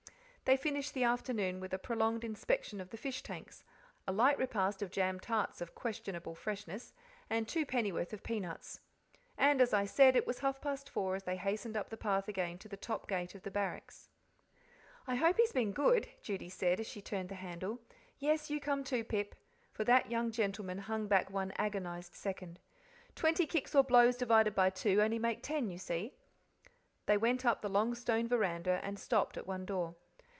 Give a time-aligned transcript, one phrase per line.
[0.43, 3.63] They finished the afternoon with a prolonged inspection of the fish tanks,
[4.05, 6.93] a light repast of jam tarts of questionable freshness,
[7.29, 8.81] and twopennyworth of peanuts.
[9.37, 12.27] And, as I said, it was half past four as they hastened up the path
[12.27, 14.09] again to the top gate of the Barracks.
[15.07, 17.79] "I hope he's been good," Judy said, as she turned the handle.
[18.19, 19.35] "Yes, you come, too, Pip"
[19.71, 22.59] for that young gentleman hung back one agonized second.
[23.15, 26.11] "Twenty kicks or blows divided by two only make ten, you see."
[27.05, 29.95] They went up the long stone veranda and stopped at one door.